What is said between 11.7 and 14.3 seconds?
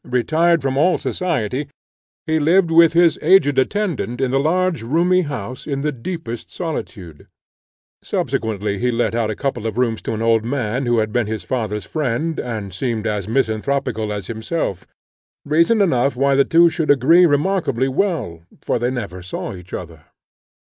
friend, and seemed as misanthropical as